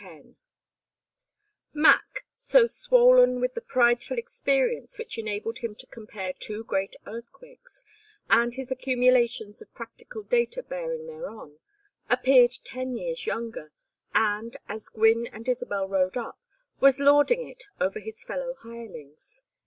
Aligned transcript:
X 0.03 0.25
Mac, 1.75 2.25
so 2.33 2.65
swollen 2.65 3.39
with 3.39 3.53
the 3.53 3.61
prideful 3.61 4.17
experience 4.17 4.97
which 4.97 5.19
enabled 5.19 5.59
him 5.59 5.75
to 5.75 5.85
compare 5.85 6.33
two 6.33 6.63
great 6.63 6.95
earthquakes, 7.05 7.83
and 8.27 8.55
his 8.55 8.71
accumulations 8.71 9.61
of 9.61 9.71
practical 9.75 10.23
data 10.23 10.63
bearing 10.63 11.05
thereon, 11.05 11.59
appeared 12.09 12.55
ten 12.63 12.95
years 12.95 13.27
younger, 13.27 13.71
and, 14.15 14.57
as 14.67 14.89
Gwynne 14.89 15.27
and 15.27 15.47
Isabel 15.47 15.87
rode 15.87 16.17
up, 16.17 16.39
was 16.79 16.99
lording 16.99 17.47
it 17.47 17.65
over 17.79 17.99
his 17.99 18.23
fellow 18.23 18.55
hirelings. 18.55 19.43